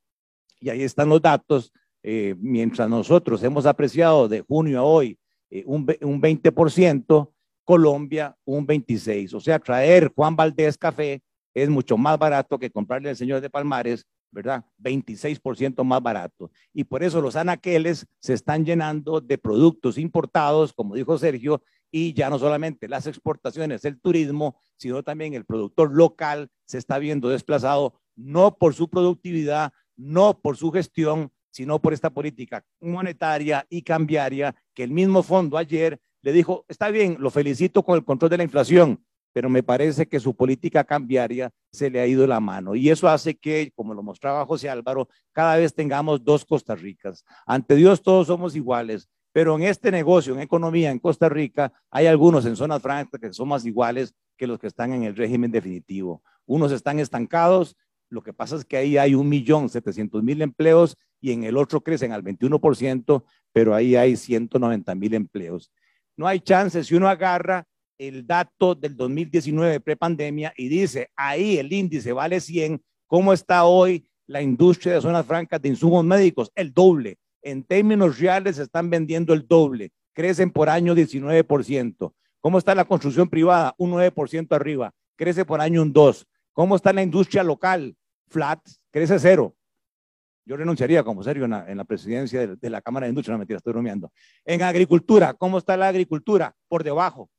Y 0.60 0.68
ahí 0.68 0.82
están 0.82 1.08
los 1.08 1.20
datos. 1.20 1.72
Eh, 2.02 2.36
mientras 2.38 2.88
nosotros 2.88 3.42
hemos 3.42 3.66
apreciado 3.66 4.28
de 4.28 4.42
junio 4.42 4.78
a 4.78 4.82
hoy 4.82 5.18
eh, 5.50 5.64
un, 5.66 5.86
un 6.02 6.22
20%, 6.22 7.33
Colombia 7.64 8.36
un 8.44 8.66
26%. 8.66 9.34
O 9.34 9.40
sea, 9.40 9.58
traer 9.58 10.12
Juan 10.14 10.36
Valdés 10.36 10.78
café 10.78 11.22
es 11.54 11.68
mucho 11.68 11.96
más 11.96 12.18
barato 12.18 12.58
que 12.58 12.70
comprarle 12.70 13.10
al 13.10 13.16
señor 13.16 13.40
de 13.40 13.50
Palmares 13.50 14.06
¿verdad? 14.34 14.64
26% 14.82 15.84
más 15.84 16.02
barato. 16.02 16.50
Y 16.74 16.84
por 16.84 17.02
eso 17.04 17.20
los 17.20 17.36
anaqueles 17.36 18.06
se 18.18 18.34
están 18.34 18.64
llenando 18.64 19.20
de 19.20 19.38
productos 19.38 19.96
importados, 19.96 20.72
como 20.72 20.96
dijo 20.96 21.16
Sergio, 21.16 21.62
y 21.90 22.12
ya 22.12 22.28
no 22.28 22.40
solamente 22.40 22.88
las 22.88 23.06
exportaciones, 23.06 23.84
el 23.84 24.00
turismo, 24.00 24.60
sino 24.76 25.04
también 25.04 25.34
el 25.34 25.44
productor 25.44 25.94
local 25.94 26.50
se 26.66 26.78
está 26.78 26.98
viendo 26.98 27.28
desplazado 27.28 27.94
no 28.16 28.56
por 28.58 28.74
su 28.74 28.90
productividad, 28.90 29.72
no 29.96 30.40
por 30.40 30.56
su 30.56 30.72
gestión, 30.72 31.30
sino 31.50 31.80
por 31.80 31.92
esta 31.92 32.10
política 32.10 32.64
monetaria 32.80 33.64
y 33.70 33.82
cambiaria 33.82 34.56
que 34.74 34.82
el 34.82 34.90
mismo 34.90 35.22
fondo 35.22 35.56
ayer 35.56 36.00
le 36.24 36.32
dijo, 36.32 36.64
está 36.68 36.88
bien, 36.88 37.18
lo 37.20 37.30
felicito 37.30 37.82
con 37.82 37.96
el 37.96 38.04
control 38.04 38.30
de 38.30 38.38
la 38.38 38.44
inflación, 38.44 39.04
pero 39.34 39.50
me 39.50 39.62
parece 39.62 40.06
que 40.06 40.18
su 40.18 40.34
política 40.34 40.82
cambiaria 40.82 41.50
se 41.70 41.90
le 41.90 42.00
ha 42.00 42.06
ido 42.06 42.26
la 42.26 42.40
mano. 42.40 42.74
Y 42.74 42.88
eso 42.88 43.08
hace 43.08 43.34
que, 43.34 43.70
como 43.74 43.92
lo 43.92 44.02
mostraba 44.02 44.46
José 44.46 44.70
Álvaro, 44.70 45.06
cada 45.32 45.56
vez 45.56 45.74
tengamos 45.74 46.24
dos 46.24 46.46
Costa 46.46 46.74
Ricas. 46.74 47.24
Ante 47.44 47.76
Dios 47.76 48.00
todos 48.00 48.28
somos 48.28 48.56
iguales, 48.56 49.06
pero 49.32 49.54
en 49.54 49.64
este 49.64 49.90
negocio, 49.90 50.32
en 50.32 50.40
economía, 50.40 50.90
en 50.90 50.98
Costa 50.98 51.28
Rica, 51.28 51.74
hay 51.90 52.06
algunos 52.06 52.46
en 52.46 52.56
zonas 52.56 52.80
francas 52.80 53.20
que 53.20 53.30
son 53.34 53.48
más 53.48 53.66
iguales 53.66 54.14
que 54.38 54.46
los 54.46 54.58
que 54.58 54.68
están 54.68 54.94
en 54.94 55.02
el 55.02 55.14
régimen 55.14 55.50
definitivo. 55.50 56.22
Unos 56.46 56.72
están 56.72 57.00
estancados, 57.00 57.76
lo 58.08 58.22
que 58.22 58.32
pasa 58.32 58.56
es 58.56 58.64
que 58.64 58.78
ahí 58.78 58.96
hay 58.96 59.14
un 59.14 59.28
millón 59.28 59.68
setecientos 59.68 60.22
mil 60.22 60.40
empleos 60.40 60.96
y 61.20 61.32
en 61.32 61.44
el 61.44 61.58
otro 61.58 61.82
crecen 61.82 62.12
al 62.12 62.24
21%, 62.24 63.24
pero 63.52 63.74
ahí 63.74 63.94
hay 63.94 64.16
190 64.16 64.94
mil 64.94 65.12
empleos. 65.12 65.70
No 66.16 66.26
hay 66.26 66.40
chance 66.40 66.84
si 66.84 66.94
uno 66.94 67.08
agarra 67.08 67.66
el 67.98 68.26
dato 68.26 68.74
del 68.74 68.96
2019 68.96 69.80
prepandemia 69.80 70.52
y 70.56 70.68
dice, 70.68 71.10
ahí 71.16 71.58
el 71.58 71.72
índice 71.72 72.12
vale 72.12 72.40
100, 72.40 72.82
¿cómo 73.06 73.32
está 73.32 73.64
hoy 73.64 74.06
la 74.26 74.42
industria 74.42 74.94
de 74.94 75.00
zonas 75.00 75.26
francas 75.26 75.60
de 75.60 75.68
insumos 75.68 76.04
médicos? 76.04 76.50
El 76.54 76.72
doble. 76.72 77.18
En 77.42 77.62
términos 77.62 78.18
reales 78.18 78.58
están 78.58 78.90
vendiendo 78.90 79.34
el 79.34 79.46
doble. 79.46 79.92
Crecen 80.14 80.50
por 80.50 80.68
año 80.68 80.94
19%. 80.94 82.12
¿Cómo 82.40 82.58
está 82.58 82.74
la 82.74 82.84
construcción 82.84 83.28
privada? 83.28 83.74
Un 83.78 83.92
9% 83.92 84.54
arriba. 84.54 84.92
Crece 85.16 85.44
por 85.44 85.60
año 85.60 85.82
un 85.82 85.92
2. 85.92 86.26
¿Cómo 86.52 86.76
está 86.76 86.92
la 86.92 87.02
industria 87.02 87.42
local? 87.42 87.96
Flat, 88.28 88.60
crece 88.90 89.18
cero. 89.18 89.54
Yo 90.46 90.56
renunciaría 90.56 91.02
como 91.02 91.22
serio 91.22 91.44
en 91.44 91.76
la, 91.76 91.84
presidencia 91.84 92.46
de, 92.46 92.70
la 92.70 92.82
Cámara 92.82 93.06
de 93.06 93.10
Industria, 93.10 93.32
no 93.32 93.38
mentira, 93.38 93.56
estoy 93.56 93.72
bromeando. 93.72 94.12
En 94.44 94.62
agricultura, 94.62 95.32
¿cómo 95.34 95.58
está 95.58 95.76
la 95.76 95.88
agricultura? 95.88 96.54
Por 96.68 96.84
debajo 96.84 97.30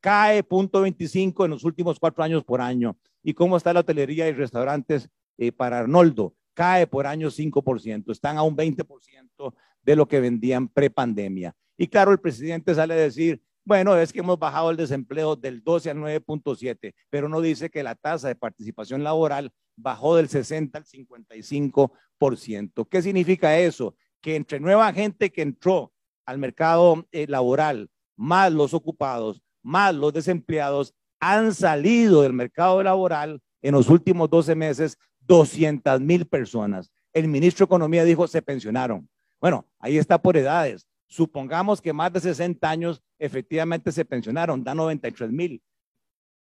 cae 0.00 0.42
0.25 0.42 1.44
en 1.44 1.50
los 1.50 1.64
últimos 1.64 1.98
cuatro 1.98 2.24
años 2.24 2.44
por 2.44 2.60
año. 2.60 2.96
¿Y 3.22 3.34
cómo 3.34 3.56
está 3.56 3.72
la 3.72 3.80
hotelería 3.80 4.28
y 4.28 4.32
restaurantes 4.32 5.08
eh, 5.36 5.52
para 5.52 5.80
Arnoldo? 5.80 6.34
Cae 6.54 6.86
por 6.86 7.06
año 7.06 7.28
5%, 7.28 8.10
están 8.10 8.38
a 8.38 8.42
un 8.42 8.56
20% 8.56 9.54
de 9.82 9.96
lo 9.96 10.08
que 10.08 10.20
vendían 10.20 10.68
prepandemia. 10.68 11.54
Y 11.76 11.88
claro, 11.88 12.12
el 12.12 12.18
presidente 12.18 12.74
sale 12.74 12.94
a 12.94 12.98
decir, 12.98 13.42
bueno, 13.66 13.96
es 13.96 14.12
que 14.12 14.20
hemos 14.20 14.38
bajado 14.38 14.70
el 14.70 14.76
desempleo 14.76 15.34
del 15.34 15.64
12 15.64 15.90
al 15.90 15.96
9.7, 15.96 16.94
pero 17.10 17.28
no 17.28 17.40
dice 17.40 17.68
que 17.68 17.82
la 17.82 17.96
tasa 17.96 18.28
de 18.28 18.36
participación 18.36 19.02
laboral 19.02 19.52
bajó 19.76 20.14
del 20.14 20.28
60 20.28 20.78
al 20.78 20.84
55%. 20.84 22.88
¿Qué 22.88 23.02
significa 23.02 23.58
eso? 23.58 23.96
Que 24.20 24.36
entre 24.36 24.60
nueva 24.60 24.92
gente 24.92 25.32
que 25.32 25.42
entró 25.42 25.92
al 26.24 26.38
mercado 26.38 27.08
eh, 27.10 27.26
laboral, 27.26 27.90
más 28.14 28.52
los 28.52 28.72
ocupados, 28.72 29.42
más 29.64 29.92
los 29.96 30.12
desempleados 30.12 30.94
han 31.18 31.52
salido 31.52 32.22
del 32.22 32.34
mercado 32.34 32.84
laboral 32.84 33.42
en 33.62 33.72
los 33.72 33.90
últimos 33.90 34.30
12 34.30 34.54
meses 34.54 34.96
200 35.22 36.00
mil 36.00 36.24
personas. 36.24 36.92
El 37.12 37.26
ministro 37.26 37.64
de 37.64 37.68
Economía 37.68 38.04
dijo, 38.04 38.28
se 38.28 38.42
pensionaron. 38.42 39.08
Bueno, 39.40 39.66
ahí 39.80 39.98
está 39.98 40.22
por 40.22 40.36
edades. 40.36 40.86
Supongamos 41.08 41.80
que 41.80 41.92
más 41.92 42.12
de 42.12 42.20
60 42.20 42.70
años 42.70 43.02
efectivamente 43.18 43.92
se 43.92 44.04
pensionaron, 44.04 44.64
da 44.64 44.74
93 44.74 45.30
mil. 45.30 45.62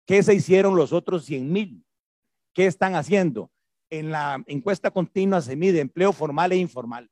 ¿Qué 0.07 0.23
se 0.23 0.35
hicieron 0.35 0.76
los 0.76 0.92
otros 0.92 1.25
100 1.25 1.52
mil? 1.52 1.85
¿Qué 2.52 2.66
están 2.66 2.95
haciendo? 2.95 3.50
En 3.90 4.11
la 4.11 4.42
encuesta 4.47 4.90
continua 4.90 5.40
se 5.40 5.57
mide 5.57 5.81
empleo 5.81 6.12
formal 6.12 6.52
e 6.52 6.57
informal. 6.57 7.11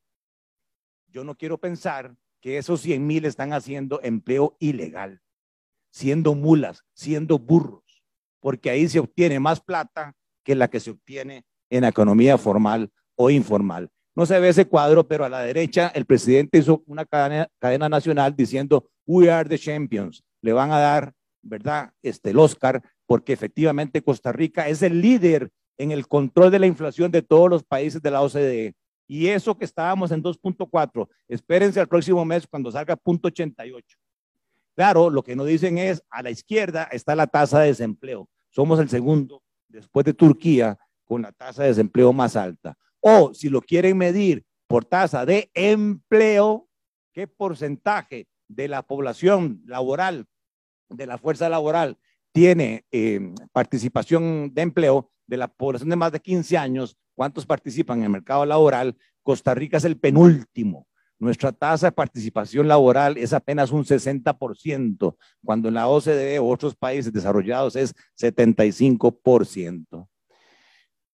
Yo 1.08 1.24
no 1.24 1.36
quiero 1.36 1.58
pensar 1.58 2.16
que 2.40 2.58
esos 2.58 2.80
100 2.80 3.06
mil 3.06 3.24
están 3.24 3.52
haciendo 3.52 4.00
empleo 4.02 4.56
ilegal 4.60 5.22
siendo 5.90 6.34
mulas, 6.34 6.84
siendo 6.92 7.38
burros, 7.38 8.04
porque 8.40 8.70
ahí 8.70 8.88
se 8.88 9.00
obtiene 9.00 9.40
más 9.40 9.60
plata 9.60 10.16
que 10.44 10.54
la 10.54 10.68
que 10.68 10.80
se 10.80 10.92
obtiene 10.92 11.44
en 11.68 11.82
la 11.82 11.88
economía 11.88 12.38
formal 12.38 12.90
o 13.16 13.30
informal. 13.30 13.90
No 14.14 14.26
se 14.26 14.38
ve 14.40 14.48
ese 14.48 14.66
cuadro, 14.66 15.06
pero 15.06 15.24
a 15.24 15.28
la 15.28 15.40
derecha 15.40 15.88
el 15.94 16.04
presidente 16.04 16.58
hizo 16.58 16.82
una 16.86 17.04
cadena, 17.04 17.88
nacional 17.88 18.34
diciendo, 18.34 18.88
we 19.06 19.30
are 19.30 19.48
the 19.48 19.58
champions. 19.58 20.22
Le 20.42 20.52
van 20.52 20.72
a 20.72 20.78
dar, 20.78 21.12
¿verdad? 21.42 21.92
Este, 22.02 22.30
el 22.30 22.38
Oscar, 22.38 22.82
porque 23.06 23.32
efectivamente 23.32 24.02
Costa 24.02 24.32
Rica 24.32 24.68
es 24.68 24.82
el 24.82 25.00
líder 25.00 25.50
en 25.78 25.92
el 25.92 26.06
control 26.06 26.50
de 26.50 26.58
la 26.58 26.66
inflación 26.66 27.10
de 27.10 27.22
todos 27.22 27.48
los 27.48 27.64
países 27.64 28.02
de 28.02 28.10
la 28.10 28.22
OCDE. 28.22 28.74
Y 29.06 29.28
eso 29.28 29.56
que 29.56 29.64
estábamos 29.64 30.12
en 30.12 30.22
2.4, 30.22 31.08
espérense 31.26 31.80
al 31.80 31.88
próximo 31.88 32.24
mes 32.24 32.46
cuando 32.46 32.70
salga 32.70 32.96
0.88. 32.96 33.82
Claro, 34.76 35.10
lo 35.10 35.22
que 35.22 35.34
nos 35.34 35.46
dicen 35.46 35.78
es, 35.78 36.02
a 36.10 36.22
la 36.22 36.30
izquierda 36.30 36.84
está 36.92 37.16
la 37.16 37.26
tasa 37.26 37.60
de 37.60 37.68
desempleo. 37.68 38.28
Somos 38.50 38.78
el 38.78 38.88
segundo, 38.88 39.42
después 39.68 40.04
de 40.04 40.14
Turquía, 40.14 40.78
con 41.04 41.22
la 41.22 41.32
tasa 41.32 41.62
de 41.62 41.68
desempleo 41.70 42.12
más 42.12 42.36
alta. 42.36 42.76
O 43.00 43.32
si 43.34 43.48
lo 43.48 43.60
quieren 43.60 43.96
medir 43.96 44.44
por 44.66 44.84
tasa 44.84 45.26
de 45.26 45.50
empleo, 45.54 46.68
¿qué 47.12 47.26
porcentaje 47.26 48.28
de 48.48 48.68
la 48.68 48.82
población 48.82 49.62
laboral, 49.66 50.26
de 50.88 51.06
la 51.06 51.18
fuerza 51.18 51.48
laboral, 51.48 51.98
tiene 52.32 52.84
eh, 52.92 53.34
participación 53.52 54.52
de 54.54 54.62
empleo 54.62 55.10
de 55.26 55.36
la 55.36 55.48
población 55.48 55.90
de 55.90 55.96
más 55.96 56.12
de 56.12 56.20
15 56.20 56.58
años? 56.58 56.96
¿Cuántos 57.14 57.46
participan 57.46 57.98
en 57.98 58.04
el 58.04 58.10
mercado 58.10 58.46
laboral? 58.46 58.96
Costa 59.22 59.54
Rica 59.54 59.78
es 59.78 59.84
el 59.84 59.98
penúltimo 59.98 60.86
nuestra 61.20 61.52
tasa 61.52 61.86
de 61.88 61.92
participación 61.92 62.66
laboral 62.66 63.16
es 63.18 63.32
apenas 63.34 63.70
un 63.70 63.84
60%, 63.84 65.16
cuando 65.44 65.68
en 65.68 65.74
la 65.74 65.86
OCDE 65.86 66.40
u 66.40 66.50
otros 66.50 66.74
países 66.74 67.12
desarrollados 67.12 67.76
es 67.76 67.94
75%. 68.18 70.08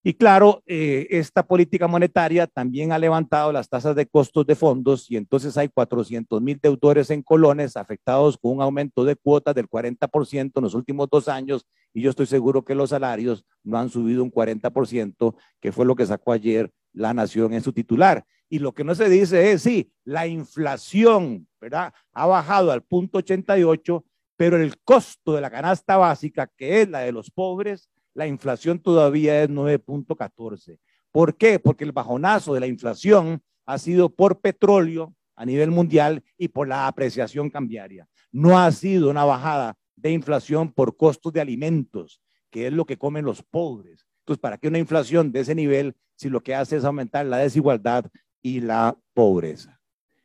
Y 0.09 0.15
claro, 0.15 0.63
eh, 0.67 1.09
esta 1.11 1.45
política 1.45 1.89
monetaria 1.89 2.47
también 2.47 2.93
ha 2.93 2.99
levantado 3.01 3.51
las 3.51 3.69
tasas 3.69 3.97
de 3.97 4.07
costos 4.07 4.47
de 4.47 4.55
fondos 4.55 5.11
y 5.11 5.17
entonces 5.17 5.57
hay 5.59 5.69
400 5.69 6.41
mil 6.41 6.61
deudores 6.63 7.11
en 7.11 7.25
colones 7.25 7.77
afectados 7.77 8.39
con 8.39 8.53
un 8.53 8.63
aumento 8.63 9.05
de 9.05 9.17
cuotas 9.17 9.57
del 9.57 9.69
40% 9.69 10.53
en 10.55 10.63
los 10.63 10.75
últimos 10.75 11.09
dos 11.11 11.27
años 11.27 11.67
y 11.93 12.03
yo 12.03 12.11
estoy 12.11 12.27
seguro 12.27 12.65
que 12.65 12.77
los 12.77 12.91
salarios 12.91 13.45
no 13.65 13.79
han 13.79 13.91
subido 13.91 14.23
un 14.23 14.31
40%, 14.31 15.35
que 15.61 15.73
fue 15.73 15.85
lo 15.85 15.97
que 15.97 16.07
sacó 16.07 16.31
ayer 16.31 16.71
la 16.93 17.13
Nación 17.13 17.53
en 17.53 17.63
su 17.63 17.73
titular. 17.73 18.25
Y 18.49 18.61
lo 18.61 18.75
que 18.75 18.85
no 18.85 18.95
se 18.95 19.09
dice 19.09 19.51
es, 19.51 19.63
sí, 19.63 19.91
la 20.05 20.29
inflación, 20.29 21.49
¿verdad? 21.61 21.93
Ha 22.13 22.27
bajado 22.27 22.71
al 22.71 22.85
punto 22.85 23.19
88, 23.19 24.05
pero 24.37 24.57
el 24.57 24.79
costo 24.85 25.35
de 25.35 25.41
la 25.41 25.51
canasta 25.51 25.97
básica, 25.97 26.49
que 26.57 26.83
es 26.83 26.89
la 26.89 27.01
de 27.01 27.11
los 27.11 27.29
pobres, 27.29 27.91
la 28.17 28.27
inflación 28.27 28.79
todavía 28.79 29.43
es 29.43 29.51
9.14. 29.51 30.79
¿Por 31.13 31.37
qué? 31.37 31.59
Porque 31.59 31.85
el 31.85 31.93
bajonazo 31.93 32.55
de 32.55 32.61
la 32.61 32.67
inflación 32.67 33.43
ha 33.67 33.77
sido 33.77 34.09
por 34.09 34.41
petróleo 34.41 35.15
a 35.37 35.45
nivel 35.45 35.71
mundial 35.71 36.25
y 36.39 36.49
por 36.49 36.67
la 36.67 36.87
apreciación 36.87 37.51
cambiaria. 37.51 38.09
No 38.33 38.59
ha 38.59 38.73
sido 38.73 39.11
una 39.11 39.27
bajada 39.27 39.77
de 39.97 40.13
inflación 40.13 40.73
por 40.73 40.97
costos 40.97 41.31
de 41.35 41.43
alimentos, 41.43 42.23
que 42.51 42.67
es 42.67 42.73
lo 42.73 42.87
que 42.87 42.97
comen 42.97 43.27
los 43.27 43.43
pobres. 43.43 44.07
Entonces, 44.21 44.41
¿para 44.41 44.57
qué 44.57 44.69
una 44.69 44.79
inflación 44.79 45.31
de 45.31 45.41
ese 45.41 45.55
nivel 45.55 45.95
si 46.15 46.31
lo 46.31 46.41
que 46.41 46.55
hace 46.55 46.79
es 46.79 46.85
aumentar 46.85 47.27
la 47.27 47.37
desigualdad 47.37 48.07
y 48.41 48.61
la 48.61 48.97
pobreza? 49.13 49.79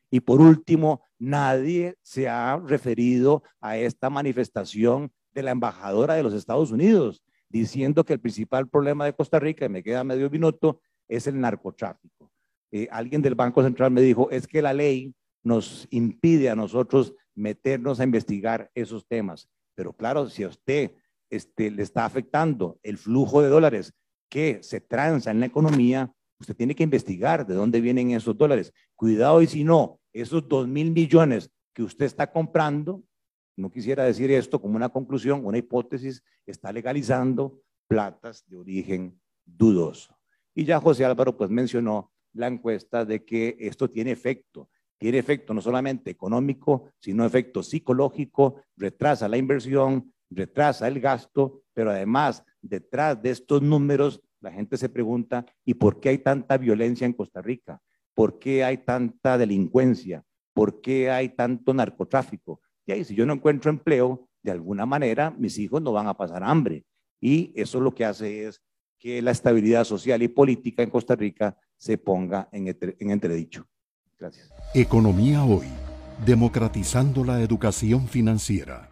Y 0.09 0.21
por 0.21 0.39
último, 0.39 1.03
nadie 1.19 1.97
se 2.03 2.29
ha 2.29 2.57
referido 2.57 3.43
a 3.59 3.77
esta 3.77 4.09
manifestación 4.09 5.11
de 5.33 5.43
la 5.43 5.51
embajadora 5.51 6.13
de 6.13 6.23
los 6.23 6.33
Estados 6.33 6.71
Unidos, 6.71 7.21
diciendo 7.51 8.03
que 8.03 8.13
el 8.13 8.19
principal 8.19 8.67
problema 8.67 9.05
de 9.05 9.13
Costa 9.13 9.39
Rica, 9.39 9.65
y 9.65 9.69
me 9.69 9.83
queda 9.83 10.03
medio 10.03 10.29
minuto, 10.29 10.81
es 11.07 11.27
el 11.27 11.39
narcotráfico. 11.39 12.31
Eh, 12.71 12.87
alguien 12.89 13.21
del 13.21 13.35
Banco 13.35 13.61
Central 13.61 13.91
me 13.91 14.01
dijo, 14.01 14.29
es 14.31 14.47
que 14.47 14.61
la 14.61 14.73
ley 14.73 15.13
nos 15.43 15.87
impide 15.91 16.49
a 16.49 16.55
nosotros 16.55 17.13
meternos 17.35 17.99
a 17.99 18.03
investigar 18.03 18.71
esos 18.73 19.05
temas. 19.07 19.49
Pero 19.75 19.93
claro, 19.93 20.29
si 20.29 20.43
a 20.43 20.47
usted 20.47 20.91
este, 21.29 21.71
le 21.71 21.83
está 21.83 22.05
afectando 22.05 22.79
el 22.83 22.97
flujo 22.97 23.41
de 23.41 23.49
dólares 23.49 23.93
que 24.29 24.63
se 24.63 24.79
transa 24.79 25.31
en 25.31 25.39
la 25.39 25.47
economía, 25.47 26.11
usted 26.39 26.55
tiene 26.55 26.75
que 26.75 26.83
investigar 26.83 27.45
de 27.45 27.55
dónde 27.55 27.81
vienen 27.81 28.11
esos 28.11 28.37
dólares. 28.37 28.71
Cuidado 28.95 29.41
y 29.41 29.47
si 29.47 29.63
no, 29.63 29.99
esos 30.13 30.47
dos 30.47 30.67
mil 30.67 30.91
millones 30.91 31.49
que 31.73 31.83
usted 31.83 32.05
está 32.05 32.31
comprando, 32.31 33.03
no 33.61 33.71
quisiera 33.71 34.03
decir 34.03 34.31
esto 34.31 34.59
como 34.59 34.75
una 34.75 34.89
conclusión, 34.89 35.45
una 35.45 35.57
hipótesis, 35.57 36.23
está 36.45 36.71
legalizando 36.71 37.61
platas 37.87 38.43
de 38.47 38.57
origen 38.57 39.19
dudoso. 39.45 40.17
Y 40.53 40.65
ya 40.65 40.79
José 40.79 41.05
Álvaro 41.05 41.37
pues 41.37 41.49
mencionó 41.49 42.11
la 42.33 42.47
encuesta 42.47 43.05
de 43.05 43.23
que 43.23 43.55
esto 43.59 43.89
tiene 43.89 44.11
efecto 44.11 44.69
tiene 45.01 45.17
efecto 45.17 45.55
no 45.55 45.61
solamente 45.61 46.11
económico, 46.11 46.91
sino 46.99 47.25
efecto 47.25 47.63
psicológico, 47.63 48.61
retrasa 48.77 49.27
la 49.27 49.37
inversión, 49.37 50.13
retrasa 50.29 50.87
el 50.87 51.01
gasto, 51.01 51.63
pero 51.73 51.89
además 51.89 52.43
detrás 52.61 53.19
de 53.19 53.31
estos 53.31 53.63
números 53.63 54.21
la 54.41 54.51
gente 54.51 54.77
se 54.77 54.89
pregunta, 54.89 55.43
¿y 55.65 55.73
por 55.73 55.99
qué 55.99 56.09
hay 56.09 56.19
tanta 56.19 56.55
violencia 56.59 57.05
en 57.05 57.13
Costa 57.13 57.41
Rica? 57.41 57.81
¿Por 58.13 58.37
qué 58.37 58.63
hay 58.63 58.77
tanta 58.77 59.39
delincuencia? 59.39 60.23
¿Por 60.53 60.81
qué 60.81 61.09
hay 61.09 61.29
tanto 61.29 61.73
narcotráfico? 61.73 62.61
Y 62.97 63.03
si 63.03 63.15
yo 63.15 63.25
no 63.25 63.33
encuentro 63.33 63.69
empleo, 63.69 64.27
de 64.43 64.51
alguna 64.51 64.85
manera 64.85 65.31
mis 65.31 65.57
hijos 65.57 65.81
no 65.81 65.91
van 65.91 66.07
a 66.07 66.15
pasar 66.15 66.43
hambre. 66.43 66.83
Y 67.19 67.51
eso 67.55 67.79
lo 67.79 67.93
que 67.93 68.05
hace 68.05 68.47
es 68.47 68.61
que 68.97 69.21
la 69.21 69.31
estabilidad 69.31 69.83
social 69.83 70.21
y 70.21 70.27
política 70.27 70.83
en 70.83 70.89
Costa 70.89 71.15
Rica 71.15 71.57
se 71.75 71.97
ponga 71.97 72.47
en, 72.51 72.67
en 72.67 73.11
entredicho. 73.11 73.65
Gracias. 74.19 74.51
Economía 74.75 75.43
hoy, 75.43 75.67
democratizando 76.25 77.23
la 77.23 77.41
educación 77.41 78.07
financiera. 78.07 78.90